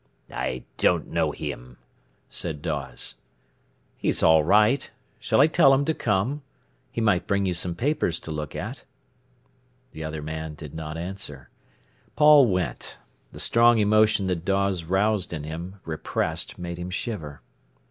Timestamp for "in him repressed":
15.33-16.57